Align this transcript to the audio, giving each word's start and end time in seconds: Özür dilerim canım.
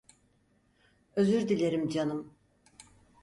Özür 1.15 1.49
dilerim 1.49 1.87
canım. 1.89 2.33